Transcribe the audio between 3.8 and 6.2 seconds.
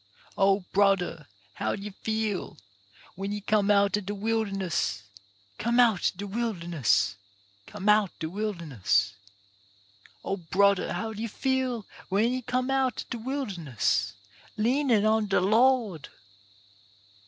de wilderness, Come out